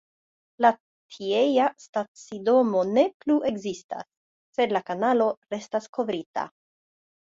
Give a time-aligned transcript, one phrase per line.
[0.65, 0.69] La
[1.15, 4.09] tiea stacidomo ne plu ekzistas,
[4.57, 6.49] sed la kanalo restas kovrita.